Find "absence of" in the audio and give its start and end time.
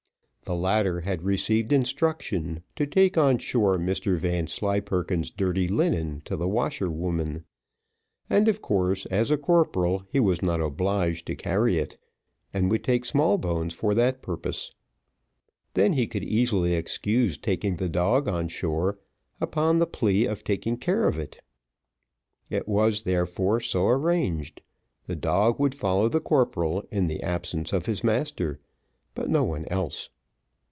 27.23-27.85